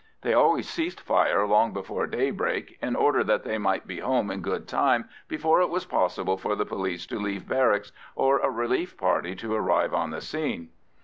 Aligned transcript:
They 0.23 0.33
always 0.33 0.67
ceased 0.67 0.99
fire 0.99 1.45
long 1.45 1.73
before 1.73 2.07
daybreak, 2.07 2.75
in 2.81 2.95
order 2.95 3.23
that 3.25 3.43
they 3.43 3.59
might 3.59 3.85
be 3.85 3.99
home 3.99 4.31
in 4.31 4.41
good 4.41 4.67
time 4.67 5.07
before 5.27 5.61
it 5.61 5.69
was 5.69 5.85
possible 5.85 6.37
for 6.37 6.55
the 6.55 6.65
police 6.65 7.05
to 7.05 7.19
leave 7.19 7.47
barracks 7.47 7.91
or 8.15 8.39
a 8.39 8.49
relief 8.49 8.97
party 8.97 9.35
to 9.35 9.53
arrive 9.53 9.93
on 9.93 10.09
the 10.09 10.21
scene. 10.21 10.69